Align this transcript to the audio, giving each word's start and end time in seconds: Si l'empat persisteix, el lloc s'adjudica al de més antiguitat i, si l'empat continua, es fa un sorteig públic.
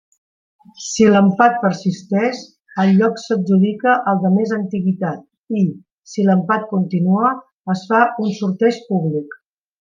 Si 0.83 1.03
l'empat 1.15 1.57
persisteix, 1.65 2.39
el 2.83 2.93
lloc 3.01 3.21
s'adjudica 3.25 3.93
al 4.13 4.23
de 4.25 4.33
més 4.39 4.55
antiguitat 4.57 5.61
i, 5.61 5.67
si 6.15 6.27
l'empat 6.31 6.67
continua, 6.73 7.31
es 7.77 7.85
fa 7.93 8.03
un 8.27 8.35
sorteig 8.41 8.83
públic. 8.91 9.41